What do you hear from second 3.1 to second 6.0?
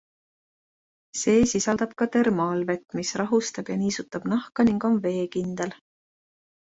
rahustab ja niisutab nahka ning on veekindel.